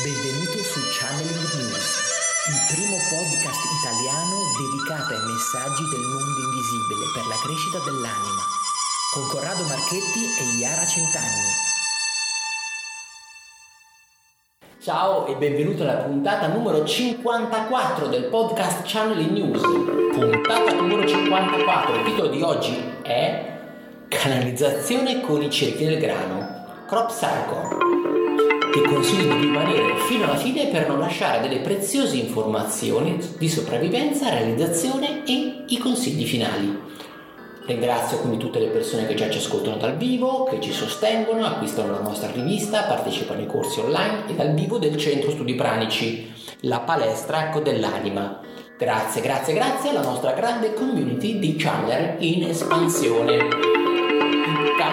Benvenuto 0.00 0.56
su 0.64 0.80
Channeling 0.88 1.52
News, 1.52 1.84
il 2.48 2.74
primo 2.74 2.96
podcast 3.12 3.60
italiano 3.76 4.40
dedicato 4.56 5.12
ai 5.12 5.20
messaggi 5.20 5.84
del 5.90 6.00
mondo 6.00 6.40
invisibile 6.48 7.12
per 7.12 7.26
la 7.28 7.36
crescita 7.44 7.76
dell'anima, 7.84 8.40
con 9.12 9.28
Corrado 9.28 9.62
Marchetti 9.68 10.24
e 10.40 10.56
Iara 10.56 10.86
Centanni. 10.86 11.52
Ciao 14.80 15.26
e 15.26 15.36
benvenuto 15.36 15.82
alla 15.82 16.00
puntata 16.00 16.46
numero 16.46 16.86
54 16.86 18.06
del 18.06 18.24
podcast 18.24 18.80
Channeling 18.86 19.30
News. 19.30 19.60
Puntata 19.60 20.72
numero 20.72 21.06
54, 21.06 21.94
il 21.96 22.04
titolo 22.04 22.28
di 22.28 22.40
oggi 22.40 22.82
è 23.02 23.60
Canalizzazione 24.08 25.20
con 25.20 25.42
i 25.42 25.50
cerchi 25.50 25.84
del 25.84 26.00
grano, 26.00 26.84
Crop 26.86 27.12
Cycle 27.12 28.01
ti 28.72 28.80
consiglio 28.80 29.34
di 29.34 29.40
rimanere 29.42 29.98
fino 30.06 30.24
alla 30.24 30.36
fine 30.36 30.68
per 30.68 30.88
non 30.88 30.98
lasciare 30.98 31.46
delle 31.46 31.60
preziose 31.60 32.16
informazioni 32.16 33.18
di 33.36 33.48
sopravvivenza, 33.48 34.30
realizzazione 34.30 35.24
e 35.26 35.64
i 35.66 35.76
consigli 35.76 36.24
finali. 36.24 36.80
Ringrazio 37.66 38.18
quindi 38.18 38.38
tutte 38.38 38.58
le 38.58 38.68
persone 38.68 39.06
che 39.06 39.14
già 39.14 39.28
ci 39.28 39.38
ascoltano 39.38 39.76
dal 39.76 39.98
vivo, 39.98 40.44
che 40.44 40.58
ci 40.60 40.72
sostengono, 40.72 41.44
acquistano 41.44 41.92
la 41.92 42.00
nostra 42.00 42.30
rivista, 42.30 42.84
partecipano 42.84 43.40
ai 43.40 43.46
corsi 43.46 43.78
online 43.80 44.28
e 44.28 44.34
dal 44.34 44.54
vivo 44.54 44.78
del 44.78 44.96
Centro 44.96 45.30
Studi 45.30 45.54
Pranici, 45.54 46.32
la 46.60 46.80
palestra 46.80 47.48
ecco, 47.48 47.60
dell'anima. 47.60 48.40
Grazie, 48.78 49.20
grazie, 49.20 49.52
grazie 49.52 49.90
alla 49.90 50.02
nostra 50.02 50.32
grande 50.32 50.72
community 50.72 51.38
di 51.38 51.54
Chandler 51.56 52.16
in 52.20 52.44
espansione. 52.44 53.81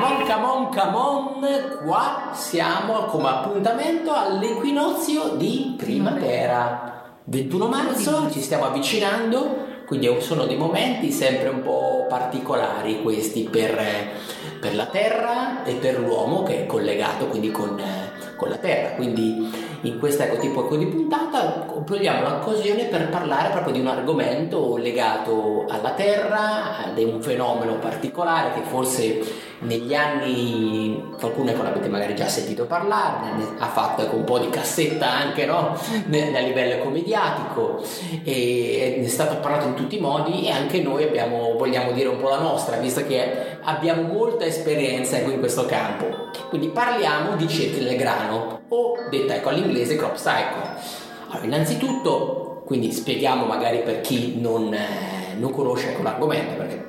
On, 0.01 0.69
come 0.69 0.95
on, 0.95 1.79
qua 1.83 2.29
siamo 2.31 3.05
come 3.05 3.27
appuntamento 3.27 4.13
all'equinozio 4.13 5.35
di 5.35 5.75
primavera. 5.77 7.17
21 7.25 7.67
marzo 7.67 8.31
ci 8.31 8.39
stiamo 8.39 8.65
avvicinando, 8.65 9.83
quindi 9.85 10.09
sono 10.21 10.45
dei 10.45 10.55
momenti 10.55 11.11
sempre 11.11 11.49
un 11.49 11.61
po' 11.63 12.05
particolari 12.07 13.01
questi 13.01 13.49
per, 13.51 13.77
per 14.61 14.73
la 14.73 14.85
Terra 14.85 15.63
e 15.65 15.73
per 15.73 15.99
l'uomo 15.99 16.43
che 16.43 16.63
è 16.63 16.65
collegato 16.65 17.27
quindi 17.27 17.51
con, 17.51 17.81
con 18.37 18.47
la 18.47 18.57
Terra. 18.57 18.95
Quindi 18.95 19.67
in 19.81 19.99
questa 19.99 20.23
ecco, 20.23 20.37
tipo 20.37 20.75
di 20.77 20.85
puntata 20.85 21.65
cogliamo 21.85 22.21
l'occasione 22.21 22.85
per 22.85 23.09
parlare 23.09 23.49
proprio 23.49 23.73
di 23.73 23.79
un 23.81 23.87
argomento 23.87 24.77
legato 24.77 25.65
alla 25.67 25.91
Terra, 25.91 26.91
di 26.93 27.03
un 27.03 27.21
fenomeno 27.21 27.73
particolare 27.79 28.53
che 28.53 28.61
forse 28.61 29.47
negli 29.59 29.93
anni 29.93 31.03
qualcuno 31.19 31.49
ecco, 31.49 31.63
l'avete 31.63 31.89
magari 31.89 32.15
già 32.15 32.27
sentito 32.27 32.65
parlare, 32.65 33.27
ha 33.57 33.67
fatto 33.67 34.03
ecco, 34.03 34.15
un 34.15 34.23
po' 34.23 34.39
di 34.39 34.49
cassetta 34.49 35.09
anche 35.09 35.45
no? 35.45 35.77
a 35.77 36.39
livello 36.39 36.89
mediatico 36.89 37.83
e 38.23 39.01
è 39.03 39.07
stato 39.07 39.37
parlato 39.39 39.67
in 39.67 39.73
tutti 39.73 39.97
i 39.97 39.99
modi 39.99 40.47
e 40.47 40.51
anche 40.51 40.81
noi 40.81 41.03
abbiamo, 41.03 41.55
vogliamo 41.57 41.91
dire 41.91 42.07
un 42.07 42.17
po' 42.17 42.29
la 42.29 42.39
nostra, 42.39 42.77
visto 42.77 43.05
che 43.05 43.57
abbiamo 43.61 44.03
molta 44.03 44.45
esperienza 44.45 45.17
ecco, 45.17 45.31
in 45.31 45.39
questo 45.39 45.65
campo. 45.65 46.29
Quindi 46.49 46.69
parliamo 46.69 47.35
di 47.35 47.47
cerchi 47.47 47.83
del 47.83 47.97
grano 47.97 48.61
o 48.69 48.93
detta 49.09 49.35
ecco, 49.35 49.49
all'inglese 49.49 49.95
crop 49.95 50.15
cycle. 50.15 51.07
Allora, 51.29 51.45
innanzitutto, 51.45 52.63
quindi 52.65 52.91
spieghiamo 52.91 53.45
magari 53.45 53.79
per 53.79 54.01
chi 54.01 54.39
non, 54.39 54.73
eh, 54.73 55.35
non 55.37 55.51
conosce 55.51 55.89
ecco, 55.89 56.01
l'argomento, 56.01 56.55
perché 56.55 56.88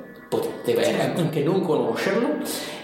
certo. 0.65 1.21
anche 1.21 1.43
non 1.43 1.61
conoscerlo. 1.61 2.37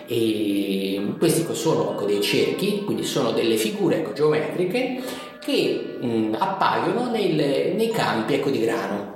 E 0.07 1.15
questi 1.19 1.45
sono 1.53 1.91
ecco, 1.91 2.05
dei 2.05 2.21
cerchi, 2.21 2.83
quindi 2.85 3.03
sono 3.03 3.31
delle 3.31 3.57
figure 3.57 3.97
ecco, 3.97 4.13
geometriche 4.13 5.01
che 5.39 5.97
mh, 5.99 6.35
appaiono 6.37 7.09
nel, 7.09 7.73
nei 7.75 7.89
campi 7.89 8.35
ecco, 8.35 8.49
di 8.49 8.59
grano. 8.59 9.15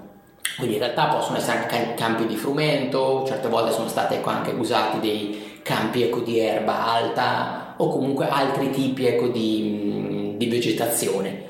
Quindi 0.58 0.76
in 0.76 0.82
realtà 0.82 1.06
possono 1.06 1.38
essere 1.38 1.60
anche 1.60 1.94
campi 1.96 2.26
di 2.26 2.36
frumento, 2.36 3.24
certe 3.26 3.48
volte 3.48 3.72
sono 3.72 3.88
stati 3.88 4.16
ecco, 4.16 4.30
anche 4.30 4.52
usati 4.52 5.00
dei 5.00 5.60
campi 5.64 6.04
ecco, 6.04 6.20
di 6.20 6.40
erba 6.40 6.86
alta 6.86 7.76
o 7.78 7.88
comunque 7.88 8.28
altri 8.28 8.70
tipi 8.70 9.06
ecco, 9.06 9.28
di, 9.28 10.36
di 10.38 10.46
vegetazione. 10.48 11.41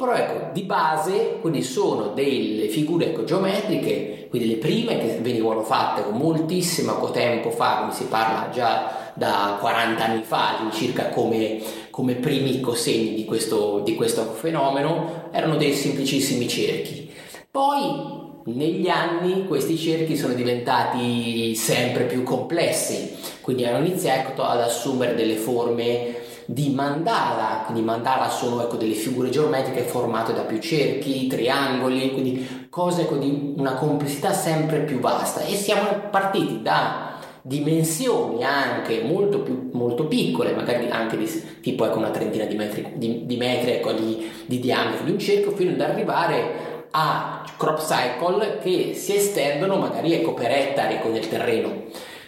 Però 0.00 0.14
ecco, 0.14 0.48
di 0.54 0.62
base, 0.62 1.36
quindi 1.42 1.62
sono 1.62 2.12
delle 2.14 2.68
figure 2.68 3.08
ecco, 3.08 3.24
geometriche, 3.24 4.28
quindi 4.30 4.48
le 4.48 4.56
prime 4.56 4.98
che 4.98 5.18
venivano 5.20 5.60
fatte 5.60 6.02
con 6.04 6.16
moltissimo 6.16 7.10
tempo 7.10 7.50
fa, 7.50 7.76
quindi 7.80 7.96
si 7.96 8.04
parla 8.04 8.48
già 8.50 9.12
da 9.12 9.58
40 9.60 10.02
anni 10.02 10.22
fa, 10.22 10.66
circa 10.72 11.10
come, 11.10 11.58
come 11.90 12.14
primi 12.14 12.62
segni 12.72 13.12
di 13.12 13.26
questo, 13.26 13.82
di 13.84 13.94
questo 13.94 14.22
fenomeno, 14.22 15.28
erano 15.32 15.56
dei 15.56 15.74
semplicissimi 15.74 16.48
cerchi. 16.48 17.12
Poi 17.50 18.28
negli 18.44 18.88
anni 18.88 19.46
questi 19.46 19.76
cerchi 19.76 20.16
sono 20.16 20.32
diventati 20.32 21.54
sempre 21.54 22.04
più 22.04 22.22
complessi, 22.22 23.18
quindi 23.42 23.66
hanno 23.66 23.84
iniziato 23.84 24.44
ad 24.44 24.60
assumere 24.60 25.14
delle 25.14 25.36
forme 25.36 26.19
di 26.52 26.70
mandala, 26.70 27.62
quindi 27.64 27.82
mandala 27.82 28.28
sono 28.28 28.60
ecco, 28.60 28.76
delle 28.76 28.94
figure 28.94 29.30
geometriche 29.30 29.82
formate 29.82 30.32
da 30.32 30.40
più 30.40 30.58
cerchi, 30.58 31.28
triangoli, 31.28 32.12
quindi 32.12 32.66
cose 32.68 33.02
ecco, 33.02 33.16
di 33.18 33.54
una 33.56 33.74
complessità 33.74 34.32
sempre 34.32 34.80
più 34.80 34.98
vasta 34.98 35.42
e 35.42 35.54
siamo 35.54 36.08
partiti 36.10 36.60
da 36.60 37.18
dimensioni 37.42 38.42
anche 38.42 39.00
molto, 39.02 39.42
più, 39.42 39.70
molto 39.72 40.06
piccole, 40.06 40.52
magari 40.52 40.88
anche 40.90 41.16
di, 41.16 41.60
tipo 41.60 41.86
ecco, 41.86 41.98
una 41.98 42.10
trentina 42.10 42.46
di 42.46 42.56
metri, 42.56 42.94
di, 42.96 43.26
di, 43.26 43.36
metri 43.36 43.70
ecco, 43.70 43.92
di, 43.92 44.28
di 44.44 44.58
diametro 44.58 45.04
di 45.04 45.12
un 45.12 45.18
cerchio, 45.20 45.52
fino 45.52 45.70
ad 45.70 45.80
arrivare 45.80 46.88
a 46.90 47.44
crop 47.56 47.78
cycle 47.78 48.58
che 48.58 48.94
si 48.94 49.14
estendono 49.14 49.76
magari 49.76 50.14
ecco, 50.14 50.34
per 50.34 50.50
ettari 50.50 50.94
ecco, 50.94 51.10
nel 51.10 51.28
terreno. 51.28 51.84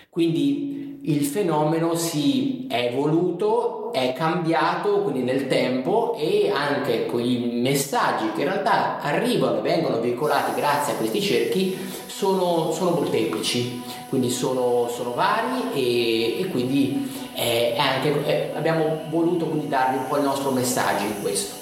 Quindi 0.09 0.92
il 1.05 1.25
fenomeno 1.25 1.97
si 1.97 2.67
è 2.69 2.91
evoluto, 2.93 3.93
è 3.93 4.13
cambiato 4.13 5.03
quindi 5.03 5.23
nel 5.23 5.49
tempo 5.49 6.15
e 6.17 6.51
anche 6.55 7.07
quei 7.07 7.59
messaggi 7.61 8.31
che 8.33 8.43
in 8.43 8.49
realtà 8.49 9.01
arrivano 9.01 9.59
e 9.59 9.63
vengono 9.63 10.01
veicolati 10.01 10.55
grazie 10.55 10.93
a 10.93 10.97
questi 10.97 11.21
cerchi 11.21 11.77
sono, 12.07 12.71
sono 12.73 12.91
molteplici, 12.91 13.83
quindi 14.09 14.31
sono, 14.31 14.89
sono 14.95 15.13
vari 15.13 15.73
e, 15.75 16.41
e 16.41 16.47
quindi 16.49 17.11
eh, 17.35 17.75
anche, 17.77 18.25
eh, 18.25 18.53
abbiamo 18.55 19.01
voluto 19.11 19.47
quindi 19.47 19.69
darvi 19.69 19.97
un 19.97 20.07
po' 20.07 20.19
il 20.19 20.23
nostro 20.23 20.53
messaggio 20.53 21.05
in 21.05 21.21
questo. 21.21 21.57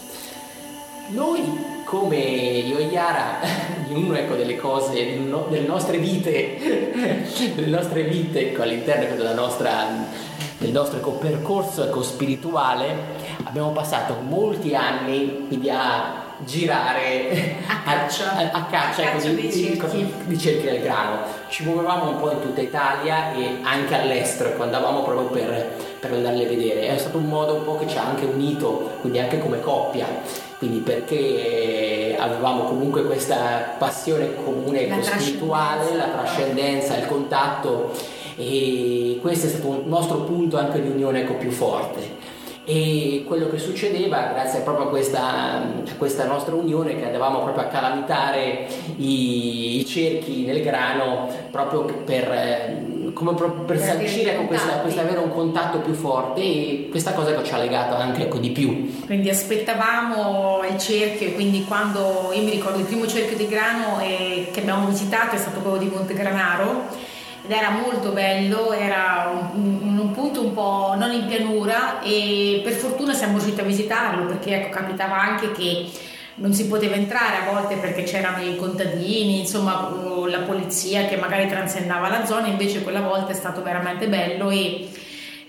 Noi 1.08 1.40
come 1.90 2.18
io 2.18 2.78
e 2.78 2.88
Chiara, 2.88 3.40
in 3.90 4.04
una 4.04 4.20
ecco, 4.20 4.36
delle 4.36 4.54
cose, 4.54 4.92
delle 4.92 5.66
nostre 5.66 5.98
vite, 5.98 7.26
delle 7.56 7.66
nostre 7.66 8.04
vite 8.04 8.50
ecco, 8.50 8.62
all'interno 8.62 9.16
della 9.16 9.34
nostra, 9.34 9.88
del 10.58 10.70
nostro 10.70 10.98
ecco, 10.98 11.10
percorso 11.14 11.82
ecco, 11.82 12.04
spirituale, 12.04 12.94
abbiamo 13.42 13.72
passato 13.72 14.14
molti 14.22 14.72
anni 14.76 15.46
quindi 15.48 15.68
a 15.68 16.28
girare 16.44 17.58
a 17.66 17.82
caccia, 17.82 18.36
a, 18.36 18.50
a 18.52 18.64
caccia, 18.66 19.02
a 19.02 19.10
caccia 19.10 19.28
di, 19.30 19.34
dei 19.34 19.52
cerchi. 19.52 20.14
di 20.26 20.38
cerchi 20.38 20.66
del 20.66 20.82
grano. 20.82 21.22
Ci 21.48 21.64
muovevamo 21.64 22.10
un 22.10 22.20
po' 22.20 22.30
in 22.30 22.40
tutta 22.40 22.60
Italia 22.60 23.32
e 23.32 23.58
anche 23.62 24.00
all'estero, 24.00 24.50
ecco, 24.50 24.62
andavamo 24.62 25.02
proprio 25.02 25.26
per, 25.26 25.76
per 25.98 26.12
andarle 26.12 26.44
a 26.44 26.48
vedere. 26.48 26.86
È 26.86 26.98
stato 26.98 27.18
un 27.18 27.26
modo 27.26 27.54
un 27.56 27.64
po' 27.64 27.78
che 27.78 27.88
ci 27.88 27.98
ha 27.98 28.04
anche 28.04 28.26
unito, 28.26 28.98
quindi 29.00 29.18
anche 29.18 29.40
come 29.40 29.60
coppia, 29.60 30.48
quindi 30.60 30.80
perché 30.80 32.16
avevamo 32.18 32.64
comunque 32.64 33.02
questa 33.04 33.76
passione 33.78 34.34
comune 34.34 34.88
la 34.88 35.02
spirituale, 35.02 35.96
la 35.96 36.08
trascendenza, 36.08 36.98
il 36.98 37.06
contatto 37.06 37.92
e 38.36 39.18
questo 39.22 39.46
è 39.46 39.48
stato 39.48 39.68
un 39.68 39.82
nostro 39.86 40.18
punto 40.18 40.58
anche 40.58 40.82
di 40.82 40.90
unione 40.90 41.22
ecco, 41.22 41.36
più 41.36 41.50
forte. 41.50 42.28
E 42.66 43.24
quello 43.26 43.48
che 43.48 43.58
succedeva 43.58 44.32
grazie 44.34 44.60
proprio 44.60 44.88
a 44.88 44.88
questa, 44.90 45.62
a 45.62 45.94
questa 45.96 46.26
nostra 46.26 46.54
unione 46.54 46.94
che 46.94 47.06
andavamo 47.06 47.40
proprio 47.40 47.64
a 47.64 47.68
calamitare 47.68 48.66
i, 48.96 49.78
i 49.78 49.86
cerchi 49.86 50.44
nel 50.44 50.60
grano 50.60 51.26
proprio 51.50 51.84
per, 52.04 52.28
come 53.12 53.34
proprio 53.34 53.64
per, 53.64 53.76
per 53.76 53.86
sancire 53.86 54.36
con 54.36 54.46
questa, 54.46 54.78
questa, 54.78 55.02
avere 55.02 55.18
un 55.18 55.30
contatto 55.30 55.78
più 55.78 55.94
forte 55.94 56.40
e 56.40 56.88
questa 56.90 57.12
cosa 57.12 57.34
che 57.34 57.44
ci 57.44 57.52
ha 57.52 57.58
legato 57.58 57.94
anche 57.94 58.22
ecco, 58.22 58.38
di 58.38 58.50
più. 58.50 59.04
Quindi 59.06 59.28
aspettavamo 59.28 60.62
il 60.70 60.78
cerchio 60.78 61.28
e 61.28 61.34
quindi 61.34 61.64
quando 61.64 62.30
io 62.32 62.42
mi 62.42 62.50
ricordo 62.50 62.78
il 62.78 62.84
primo 62.84 63.06
cerchio 63.06 63.36
di 63.36 63.46
grano 63.46 64.00
eh, 64.00 64.48
che 64.52 64.60
abbiamo 64.60 64.86
visitato 64.86 65.36
è 65.36 65.38
stato 65.38 65.60
quello 65.60 65.78
di 65.78 65.86
Montegranaro 65.86 67.08
ed 67.42 67.50
era 67.50 67.70
molto 67.70 68.10
bello, 68.10 68.72
era 68.72 69.50
un, 69.54 69.98
un, 69.98 70.12
punto 70.12 70.42
un 70.42 70.52
po' 70.52 70.94
non 70.96 71.12
in 71.12 71.26
pianura 71.26 72.02
e 72.02 72.60
per 72.62 72.74
fortuna 72.74 73.14
siamo 73.14 73.38
riusciti 73.38 73.60
a 73.60 73.64
visitarlo 73.64 74.26
perché 74.26 74.56
ecco, 74.56 74.70
capitava 74.70 75.18
anche 75.18 75.52
che 75.52 75.88
non 76.40 76.52
si 76.52 76.66
poteva 76.66 76.96
entrare 76.96 77.36
a 77.36 77.52
volte 77.52 77.76
perché 77.76 78.02
c'erano 78.02 78.42
i 78.42 78.56
contadini, 78.56 79.40
insomma 79.40 79.88
la 80.28 80.40
polizia 80.40 81.06
che 81.06 81.16
magari 81.16 81.48
transennava 81.48 82.08
la 82.08 82.26
zona, 82.26 82.48
invece 82.48 82.82
quella 82.82 83.00
volta 83.00 83.32
è 83.32 83.34
stato 83.34 83.62
veramente 83.62 84.08
bello 84.08 84.50
e 84.50 84.88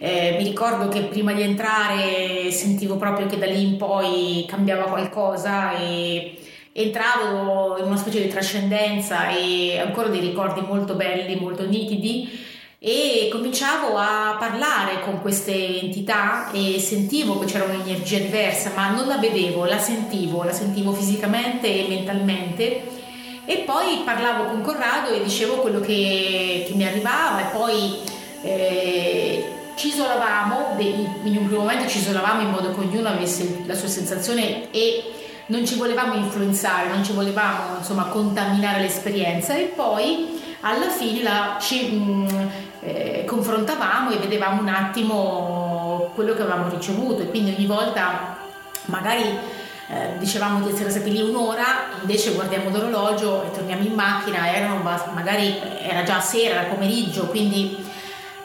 Eh, 0.03 0.33
mi 0.35 0.45
ricordo 0.45 0.88
che 0.88 1.01
prima 1.01 1.31
di 1.31 1.43
entrare 1.43 2.49
sentivo 2.49 2.95
proprio 2.97 3.27
che 3.27 3.38
da 3.38 3.45
lì 3.45 3.61
in 3.61 3.77
poi 3.77 4.45
cambiava 4.47 4.85
qualcosa 4.85 5.77
e 5.77 6.39
entravo 6.73 7.77
in 7.77 7.85
una 7.85 7.97
specie 7.97 8.19
di 8.19 8.27
trascendenza 8.27 9.29
e 9.29 9.77
ancora 9.77 10.07
dei 10.07 10.19
ricordi 10.19 10.61
molto 10.61 10.95
belli, 10.95 11.35
molto 11.39 11.67
nitidi 11.67 12.27
e 12.83 13.29
cominciavo 13.31 13.95
a 13.95 14.37
parlare 14.39 15.01
con 15.01 15.21
queste 15.21 15.81
entità 15.81 16.49
e 16.51 16.79
sentivo 16.79 17.37
che 17.37 17.45
c'era 17.45 17.65
un'energia 17.65 18.17
diversa, 18.17 18.71
ma 18.75 18.89
non 18.89 19.05
la 19.05 19.17
vedevo, 19.17 19.65
la 19.65 19.77
sentivo, 19.77 20.41
la 20.41 20.51
sentivo 20.51 20.91
fisicamente 20.91 21.67
e 21.67 21.87
mentalmente. 21.87 22.81
E 23.45 23.57
poi 23.67 24.01
parlavo 24.03 24.45
con 24.45 24.61
Corrado 24.61 25.13
e 25.13 25.21
dicevo 25.21 25.57
quello 25.57 25.79
che, 25.79 26.65
che 26.67 26.73
mi 26.73 26.83
arrivava 26.83 27.41
e 27.41 27.53
poi 27.53 27.99
eh, 28.41 29.45
ci 29.75 29.89
isolavamo, 29.89 30.75
in 30.79 31.37
un 31.37 31.45
primo 31.45 31.61
momento 31.61 31.87
ci 31.87 31.99
isolavamo 31.99 32.41
in 32.41 32.49
modo 32.49 32.73
che 32.73 32.79
ognuno 32.79 33.09
avesse 33.09 33.61
la 33.67 33.75
sua 33.75 33.89
sensazione 33.89 34.71
e 34.71 35.03
non 35.47 35.67
ci 35.67 35.75
volevamo 35.75 36.15
influenzare, 36.15 36.89
non 36.89 37.03
ci 37.03 37.11
volevamo 37.11 37.77
insomma 37.77 38.05
contaminare 38.05 38.81
l'esperienza. 38.81 39.55
E 39.55 39.65
poi 39.65 40.39
alla 40.61 40.89
fine 40.89 41.23
la, 41.23 41.57
ci 41.59 41.91
mh, 41.91 42.31
mm, 42.31 42.47
eh, 42.81 43.23
confrontavamo 43.25 44.11
e 44.11 44.17
vedevamo 44.17 44.61
un 44.61 44.69
attimo 44.69 46.11
quello 46.15 46.33
che 46.33 46.41
avevamo 46.41 46.69
ricevuto. 46.69 47.21
E 47.21 47.29
quindi 47.29 47.53
ogni 47.55 47.65
volta 47.65 48.37
magari 48.85 49.23
eh, 49.23 50.17
dicevamo 50.17 50.65
di 50.65 50.71
essere 50.71 50.89
stati 50.89 51.11
lì 51.11 51.21
un'ora, 51.21 51.89
invece 51.99 52.33
guardiamo 52.33 52.69
l'orologio 52.69 53.43
e 53.43 53.51
torniamo 53.51 53.83
in 53.83 53.93
macchina, 53.93 54.53
erano, 54.53 54.81
magari 55.13 55.59
era 55.81 56.03
già 56.03 56.21
sera, 56.21 56.61
era 56.61 56.69
pomeriggio, 56.69 57.27
quindi 57.27 57.77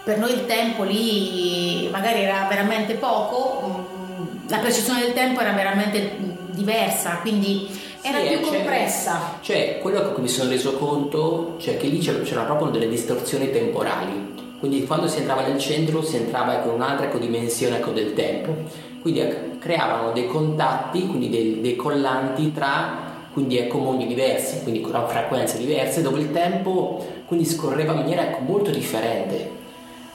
per 0.03 0.19
noi 0.19 0.33
il 0.33 0.47
tempo 0.47 0.83
lì 0.83 1.89
magari 1.91 2.23
era 2.23 2.47
veramente 2.49 2.95
poco, 2.95 3.89
mm, 3.89 4.49
la 4.49 4.59
percezione 4.59 5.01
del 5.01 5.13
tempo 5.13 5.41
era 5.41 5.53
veramente 5.53 6.17
diversa, 6.51 7.19
quindi 7.21 7.69
era 8.09 8.21
sì, 8.21 8.29
più 8.29 8.37
eh, 8.37 8.41
compressa. 8.41 9.39
Cioè, 9.41 9.79
quello 9.81 10.13
che 10.13 10.21
mi 10.21 10.29
sono 10.29 10.49
reso 10.49 10.75
conto, 10.75 11.57
cioè 11.59 11.77
che 11.77 11.89
lì 11.89 11.99
c'erano 11.99 12.45
proprio 12.45 12.71
delle 12.71 12.89
distorsioni 12.89 13.51
temporali. 13.51 14.35
Quindi 14.59 14.87
quando 14.87 15.09
si 15.09 15.19
entrava 15.19 15.43
nel 15.43 15.59
centro 15.59 16.03
si 16.03 16.17
entrava 16.17 16.55
con 16.57 16.75
un'altra 16.75 17.07
dimensione 17.19 17.77
ecco, 17.77 17.91
del 17.91 18.15
tempo. 18.15 18.55
Quindi 19.01 19.23
creavano 19.59 20.13
dei 20.13 20.27
contatti, 20.27 21.07
quindi 21.07 21.29
dei, 21.29 21.61
dei 21.61 21.77
collanti 21.77 22.53
tra 22.53 23.05
quindi 23.33 23.59
ecco 23.59 23.77
mondi 23.77 24.07
diversi, 24.07 24.63
quindi 24.63 24.81
con 24.81 25.07
frequenze 25.07 25.59
diverse, 25.59 26.01
dove 26.01 26.21
il 26.21 26.33
tempo 26.33 27.05
quindi 27.27 27.45
scorreva 27.45 27.93
in 27.93 27.99
maniera 27.99 28.23
ecco, 28.23 28.39
molto 28.41 28.71
differente. 28.71 29.51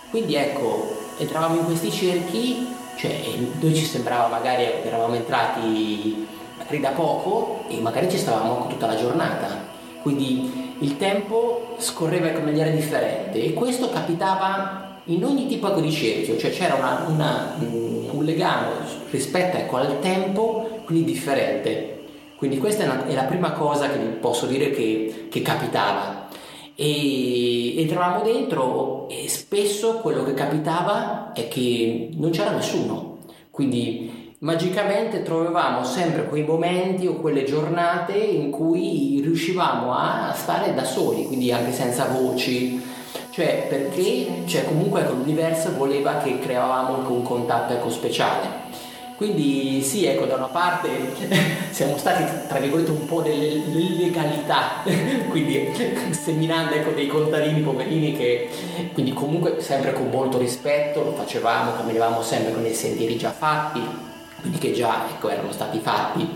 Quindi 0.10 0.34
ecco, 0.34 0.88
entravamo 1.20 1.60
in 1.60 1.66
questi 1.66 1.92
cerchi, 1.92 2.68
cioè 2.98 3.16
noi 3.60 3.76
ci 3.76 3.86
sembrava 3.86 4.28
magari 4.28 4.64
ecco, 4.64 4.88
eravamo 4.88 5.14
entrati 5.14 6.28
magari 6.72 6.80
da 6.80 6.92
poco 6.92 7.66
e 7.68 7.80
magari 7.82 8.10
ci 8.10 8.18
stavamo 8.18 8.68
tutta 8.68 8.88
la 8.88 8.96
giornata. 8.96 9.70
Quindi 10.02 10.76
il 10.80 10.98
tempo 10.98 11.76
scorreva 11.78 12.30
in 12.30 12.44
maniera 12.44 12.70
differente 12.70 13.44
e 13.44 13.54
questo 13.54 13.90
capitava 13.90 15.00
in 15.06 15.24
ogni 15.26 15.48
tipo 15.48 15.70
di 15.70 15.92
cerchio, 15.92 16.38
cioè 16.38 16.52
c'era 16.52 16.76
una, 16.76 17.06
una, 17.08 17.56
un 17.60 18.24
legame 18.24 18.70
rispetto 19.10 19.58
ecco, 19.58 19.78
al 19.78 20.00
tempo 20.00 20.82
quindi 20.86 21.12
differente. 21.12 22.00
Quindi 22.38 22.58
questa 22.58 22.84
è, 22.84 22.86
una, 22.86 23.06
è, 23.06 23.14
la 23.14 23.24
prima 23.24 23.52
cosa 23.52 23.90
che 23.90 23.98
posso 23.98 24.46
dire 24.46 24.72
che, 24.72 25.28
che 25.30 25.42
capitava. 25.42 26.30
E 26.74 27.80
entravamo 27.82 28.24
dentro 28.24 29.08
e 29.10 29.28
spesso 29.28 29.98
quello 29.98 30.24
che 30.24 30.34
capitava 30.34 31.34
è 31.34 31.48
che 31.48 32.10
non 32.14 32.32
c'era 32.32 32.52
nessuno. 32.52 33.18
Quindi 33.52 34.11
magicamente 34.42 35.22
trovavamo 35.22 35.84
sempre 35.84 36.26
quei 36.26 36.44
momenti 36.44 37.06
o 37.06 37.16
quelle 37.16 37.44
giornate 37.44 38.14
in 38.14 38.50
cui 38.50 39.20
riuscivamo 39.22 39.94
a 39.94 40.34
stare 40.36 40.74
da 40.74 40.84
soli, 40.84 41.28
quindi 41.28 41.52
anche 41.52 41.72
senza 41.72 42.06
voci, 42.06 42.82
cioè 43.30 43.68
perché 43.70 44.44
cioè 44.46 44.66
comunque 44.66 45.06
l'universo 45.08 45.76
voleva 45.76 46.18
che 46.18 46.40
creavamo 46.40 47.08
un 47.10 47.22
contatto 47.22 47.74
ecco, 47.74 47.90
speciale. 47.92 48.70
Quindi 49.16 49.84
sì, 49.84 50.06
ecco, 50.06 50.26
da 50.26 50.34
una 50.34 50.48
parte 50.48 50.90
siamo 51.70 51.96
stati, 51.96 52.24
tra 52.48 52.58
virgolette, 52.58 52.90
un 52.90 53.06
po' 53.06 53.22
dell'illegalità, 53.22 54.82
quindi 55.30 55.72
seminando 56.10 56.74
ecco, 56.74 56.90
dei 56.90 57.06
contadini 57.06 57.62
poverini 57.62 58.18
che, 58.18 58.50
quindi 58.94 59.14
comunque 59.14 59.62
sempre 59.62 59.94
con 59.94 60.10
molto 60.10 60.40
rispetto 60.40 61.04
lo 61.04 61.12
facevamo, 61.12 61.76
camminavamo 61.76 62.24
sempre 62.24 62.54
con 62.54 62.66
i 62.66 62.74
sentieri 62.74 63.16
già 63.16 63.30
fatti, 63.30 64.10
quindi 64.42 64.58
che 64.58 64.74
già 64.74 65.06
ecco, 65.10 65.30
erano 65.30 65.52
stati 65.52 65.80
fatti, 65.80 66.28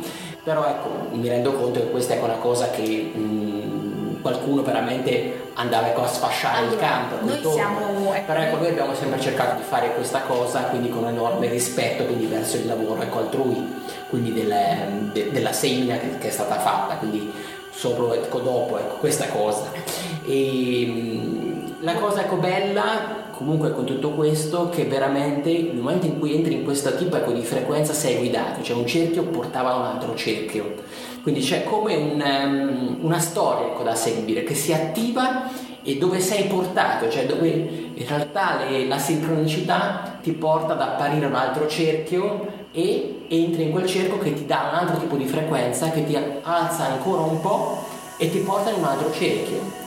però 0.43 0.65
ecco, 0.65 1.15
mi 1.15 1.27
rendo 1.27 1.53
conto 1.53 1.79
che 1.79 1.89
questa 1.89 2.13
è 2.13 2.21
una 2.21 2.35
cosa 2.35 2.69
che 2.69 3.11
mh, 3.13 4.21
qualcuno 4.21 4.63
veramente 4.63 5.49
andava 5.53 5.87
ecco, 5.87 6.03
a 6.03 6.07
sfasciare 6.07 6.57
allora, 6.57 6.73
il 6.73 6.79
campo. 6.79 7.15
Noi 7.25 7.53
siamo, 7.53 8.13
ecco, 8.13 8.25
però 8.25 8.41
ecco, 8.41 8.57
noi 8.57 8.67
abbiamo 8.69 8.93
sempre 8.95 9.19
cercato 9.19 9.57
di 9.57 9.63
fare 9.67 9.93
questa 9.93 10.21
cosa, 10.21 10.61
quindi 10.63 10.89
con 10.89 11.07
enorme 11.07 11.47
rispetto 11.47 12.05
quindi, 12.05 12.25
verso 12.25 12.57
il 12.57 12.67
lavoro 12.67 13.01
ecco, 13.01 13.19
altrui, 13.19 13.83
quindi 14.09 14.33
del, 14.33 15.09
de, 15.11 15.31
della 15.31 15.51
semina 15.51 15.97
che, 15.97 16.17
che, 16.17 16.27
è 16.27 16.31
stata 16.31 16.59
fatta, 16.59 16.95
quindi 16.95 17.31
sopra 17.71 18.15
ecco, 18.15 18.39
dopo 18.39 18.77
ecco, 18.79 18.95
questa 18.95 19.27
cosa. 19.27 19.71
E, 20.25 21.64
la 21.85 21.93
cosa 21.93 22.21
ecco, 22.21 22.37
bella 22.37 23.29
comunque 23.29 23.71
con 23.71 23.85
tutto 23.85 24.09
questo 24.09 24.69
che 24.69 24.85
veramente 24.85 25.51
nel 25.51 25.75
momento 25.75 26.07
in 26.07 26.17
cui 26.17 26.33
entri 26.33 26.55
in 26.55 26.63
questo 26.63 26.95
tipo 26.95 27.15
ecco, 27.15 27.31
di 27.31 27.43
frequenza 27.43 27.93
sei 27.93 28.17
guidato, 28.17 28.63
cioè 28.63 28.75
un 28.75 28.87
cerchio 28.87 29.23
portava 29.23 29.71
a 29.71 29.75
un 29.75 29.85
altro 29.85 30.15
cerchio, 30.15 30.77
quindi 31.21 31.41
c'è 31.41 31.63
come 31.63 31.95
un, 31.95 32.23
um, 32.23 32.97
una 33.01 33.19
storia 33.19 33.67
ecco, 33.67 33.83
da 33.83 33.93
seguire 33.93 34.43
che 34.43 34.55
si 34.55 34.73
attiva 34.73 35.47
e 35.83 35.97
dove 35.97 36.19
sei 36.21 36.45
portato, 36.45 37.07
cioè 37.07 37.27
dove 37.27 37.49
in 37.93 38.07
realtà 38.07 38.65
le, 38.67 38.87
la 38.87 38.97
sincronicità 38.97 40.17
ti 40.23 40.31
porta 40.31 40.73
ad 40.73 40.81
apparire 40.81 41.27
un 41.27 41.35
altro 41.35 41.67
cerchio 41.67 42.63
e 42.71 43.25
entri 43.27 43.63
in 43.63 43.71
quel 43.71 43.85
cerchio 43.85 44.17
che 44.17 44.33
ti 44.33 44.47
dà 44.47 44.69
un 44.71 44.77
altro 44.79 44.97
tipo 44.97 45.17
di 45.17 45.25
frequenza 45.27 45.91
che 45.91 46.03
ti 46.03 46.17
alza 46.41 46.85
ancora 46.85 47.21
un 47.21 47.39
po' 47.41 47.85
e 48.17 48.31
ti 48.31 48.39
porta 48.39 48.71
in 48.71 48.77
un 48.77 48.85
altro 48.85 49.11
cerchio 49.11 49.83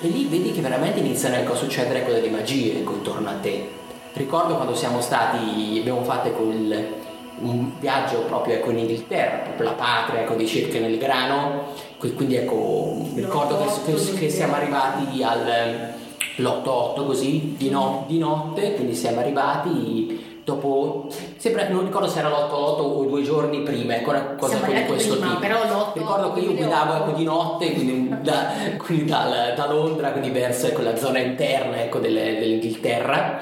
e 0.00 0.08
lì 0.08 0.26
vedi 0.26 0.52
che 0.52 0.60
veramente 0.60 1.00
iniziano 1.00 1.34
ecco, 1.36 1.52
a 1.52 1.56
succedere 1.56 2.04
quelle 2.04 2.20
di 2.20 2.28
magie 2.28 2.78
ecco, 2.78 2.92
intorno 2.94 3.28
a 3.28 3.34
te. 3.34 3.68
Ricordo 4.12 4.54
quando 4.54 4.74
siamo 4.74 5.00
stati, 5.00 5.76
abbiamo 5.78 6.02
fatto 6.02 6.28
ecco, 6.28 6.42
il, 6.50 6.94
un 7.40 7.70
viaggio 7.78 8.20
proprio 8.22 8.54
ecco, 8.56 8.70
in 8.70 8.78
Inghilterra, 8.78 9.38
proprio 9.38 9.66
la 9.66 9.74
patria 9.74 10.20
ecco, 10.22 10.34
dei 10.34 10.46
circhi 10.46 10.78
nel 10.78 10.98
grano, 10.98 11.74
quindi 11.98 12.36
ecco, 12.36 13.08
ricordo 13.14 13.58
che, 13.58 13.92
che, 13.92 14.14
che 14.14 14.30
siamo 14.30 14.54
arrivati 14.54 15.22
all'8-8 15.22 17.06
così, 17.06 17.54
di, 17.56 17.68
no, 17.68 18.04
di 18.06 18.18
notte, 18.18 18.74
quindi 18.74 18.94
siamo 18.94 19.20
arrivati 19.20 20.17
dopo 20.48 21.06
sempre, 21.36 21.68
non 21.68 21.84
ricordo 21.84 22.08
se 22.08 22.18
era 22.20 22.28
l'8-8 22.28 22.52
o 22.52 23.04
due 23.04 23.22
giorni 23.22 23.60
prima 23.60 23.96
ecco 23.96 24.10
una 24.10 24.34
cosa 24.38 24.56
di 24.56 24.84
questo 24.86 25.16
prima, 25.16 25.28
tipo. 25.28 25.40
però 25.40 25.64
l'8, 25.64 25.90
ricordo 25.94 26.32
che 26.32 26.40
io 26.40 26.54
guidavo 26.54 26.94
ecco, 26.94 27.10
di 27.12 27.24
notte 27.24 27.72
quindi, 27.72 28.14
da, 28.22 28.52
quindi 28.78 29.04
dal, 29.04 29.52
da 29.54 29.66
Londra 29.66 30.10
quindi 30.10 30.30
verso 30.30 30.66
ecco, 30.66 30.82
la 30.82 30.96
zona 30.96 31.18
interna 31.18 31.82
ecco, 31.82 31.98
dell'Inghilterra 31.98 33.38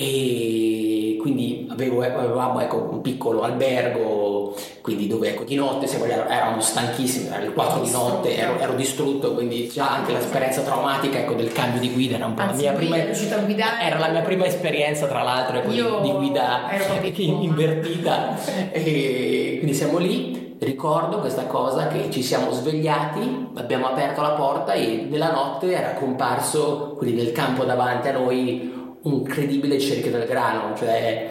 e 0.00 1.18
quindi 1.20 1.66
avevo, 1.70 2.02
avevamo 2.02 2.60
ecco, 2.60 2.88
un 2.92 3.00
piccolo 3.00 3.42
albergo 3.42 4.54
quindi 4.80 5.08
dove 5.08 5.30
ecco, 5.30 5.42
di 5.42 5.56
notte 5.56 5.88
se 5.88 5.98
vogliamo, 5.98 6.28
eravamo 6.28 6.60
stanchissimi 6.60 7.26
erano 7.26 7.44
le 7.44 7.52
4 7.52 7.80
di 7.82 7.90
notte 7.90 8.36
ero, 8.36 8.58
ero, 8.58 8.74
distrutto 8.74 9.34
quindi 9.34 9.68
già 9.68 9.96
anche 9.96 10.12
l'esperienza 10.12 10.62
traumatica 10.62 11.18
ecco, 11.18 11.34
del 11.34 11.50
cambio 11.50 11.80
di 11.80 11.90
guida 11.92 12.14
era 12.14 12.26
un 12.26 12.34
po' 12.34 12.42
Anzi, 12.42 12.64
la 12.64 12.70
mia 12.70 12.78
prima 12.78 13.80
era 13.80 13.98
la 13.98 14.08
mia 14.08 14.22
prima 14.22 14.46
esperienza 14.46 15.06
tra 15.06 15.22
l'altro 15.22 15.58
ecco, 15.58 15.70
di, 15.70 15.82
di, 16.02 16.12
guida 16.12 16.70
invertita. 17.16 18.36
E 18.70 19.56
quindi 19.58 19.74
siamo 19.74 19.98
lì. 19.98 20.46
Ricordo 20.58 21.20
questa 21.20 21.46
cosa 21.46 21.86
che 21.86 22.10
ci 22.10 22.20
siamo 22.20 22.50
svegliati 22.50 23.50
abbiamo 23.54 23.86
aperto 23.86 24.20
la 24.22 24.30
porta 24.30 24.72
e 24.72 25.06
nella 25.08 25.30
notte 25.30 25.72
era 25.72 25.92
comparso 25.92 26.94
quindi 26.96 27.22
nel 27.22 27.30
campo 27.30 27.62
davanti 27.62 28.08
a 28.08 28.12
noi 28.12 28.77
un 29.02 29.22
credibile 29.22 29.78
cerchio 29.78 30.10
del 30.10 30.26
grano, 30.26 30.76
cioè 30.76 31.30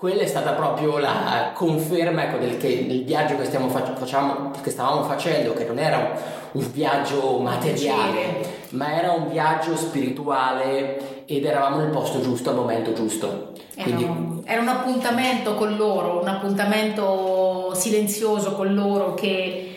quella 0.00 0.22
è 0.22 0.26
stata 0.26 0.52
proprio 0.52 0.96
la 0.96 1.50
conferma 1.52 2.24
ecco, 2.24 2.38
del, 2.38 2.56
che 2.56 2.86
del 2.86 3.04
viaggio 3.04 3.36
che, 3.36 3.44
facciamo, 3.44 4.50
che, 4.62 4.70
stavamo 4.70 5.02
facendo, 5.02 5.52
che 5.52 5.64
non 5.64 5.78
era 5.78 5.98
un, 5.98 6.62
un, 6.62 6.72
viaggio 6.72 7.38
materiale, 7.38 8.66
ma 8.70 8.96
era 8.96 9.12
un 9.12 9.28
viaggio 9.28 9.76
spirituale 9.76 11.26
ed 11.26 11.44
eravamo 11.44 11.76
nel 11.76 11.90
posto 11.90 12.22
giusto 12.22 12.48
al 12.48 12.56
momento 12.56 12.94
giusto. 12.94 13.52
Quindi... 13.74 14.04
Era, 14.04 14.12
un, 14.12 14.42
era 14.46 14.60
un 14.62 14.68
appuntamento 14.68 15.54
con 15.54 15.76
loro, 15.76 16.18
un 16.18 16.28
appuntamento 16.28 17.74
silenzioso 17.74 18.54
con 18.54 18.72
loro 18.72 19.12
che 19.12 19.69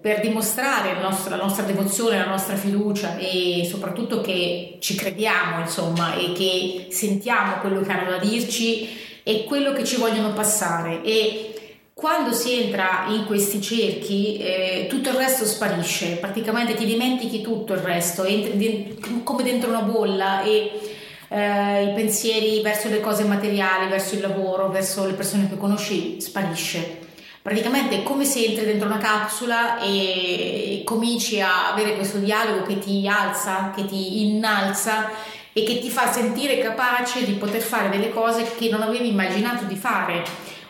per 0.00 0.20
dimostrare 0.20 0.98
nostro, 1.00 1.36
la 1.36 1.42
nostra 1.42 1.64
devozione, 1.64 2.16
la 2.16 2.26
nostra 2.26 2.56
fiducia 2.56 3.18
e 3.18 3.66
soprattutto 3.68 4.22
che 4.22 4.78
ci 4.80 4.94
crediamo, 4.94 5.60
insomma, 5.60 6.14
e 6.14 6.32
che 6.32 6.86
sentiamo 6.90 7.58
quello 7.60 7.82
che 7.82 7.92
hanno 7.92 8.10
da 8.10 8.18
dirci 8.18 8.88
e 9.22 9.44
quello 9.44 9.72
che 9.72 9.84
ci 9.84 9.96
vogliono 9.96 10.32
passare. 10.32 11.02
E 11.02 11.50
quando 11.92 12.32
si 12.32 12.62
entra 12.62 13.06
in 13.08 13.26
questi 13.26 13.60
cerchi, 13.60 14.38
eh, 14.38 14.86
tutto 14.88 15.10
il 15.10 15.16
resto 15.16 15.44
sparisce, 15.44 16.16
praticamente 16.16 16.74
ti 16.74 16.86
dimentichi 16.86 17.42
tutto 17.42 17.74
il 17.74 17.80
resto, 17.80 18.24
entri 18.24 18.98
come 19.22 19.42
dentro 19.42 19.68
una 19.68 19.82
bolla 19.82 20.42
e 20.42 20.80
eh, 21.28 21.84
i 21.84 21.92
pensieri 21.92 22.62
verso 22.62 22.88
le 22.88 23.00
cose 23.00 23.24
materiali, 23.24 23.90
verso 23.90 24.14
il 24.14 24.22
lavoro, 24.22 24.70
verso 24.70 25.04
le 25.06 25.12
persone 25.12 25.48
che 25.48 25.58
conosci 25.58 26.20
sparisce 26.22 27.03
praticamente 27.44 27.96
è 27.96 28.02
come 28.02 28.24
se 28.24 28.42
entri 28.42 28.64
dentro 28.64 28.86
una 28.88 28.96
capsula 28.96 29.78
e 29.78 30.80
cominci 30.82 31.42
a 31.42 31.72
avere 31.72 31.94
questo 31.94 32.16
dialogo 32.16 32.62
che 32.62 32.78
ti 32.78 33.06
alza, 33.06 33.70
che 33.76 33.84
ti 33.84 34.22
innalza 34.22 35.10
e 35.52 35.62
che 35.62 35.78
ti 35.78 35.90
fa 35.90 36.10
sentire 36.10 36.56
capace 36.56 37.22
di 37.22 37.32
poter 37.32 37.60
fare 37.60 37.90
delle 37.90 38.08
cose 38.08 38.54
che 38.56 38.70
non 38.70 38.80
avevi 38.80 39.08
immaginato 39.08 39.66
di 39.66 39.76
fare 39.76 40.24